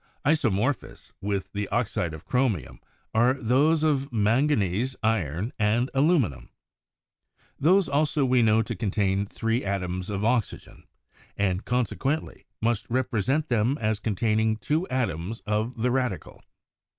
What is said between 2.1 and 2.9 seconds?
of chromium